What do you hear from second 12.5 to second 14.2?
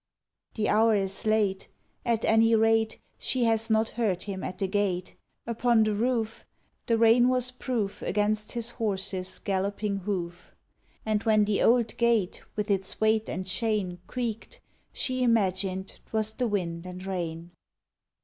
with its weight and chain